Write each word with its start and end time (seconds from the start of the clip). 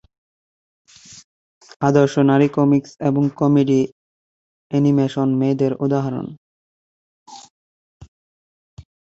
আদর্শ 1.81 2.13
নারী 2.29 2.47
কমিকস 2.57 2.91
এবং 3.09 3.23
কমেডি 3.39 3.79
এনিমেশন 4.71 5.29
মেয়েদের 5.39 5.71
উদাহরণ। 5.85 6.27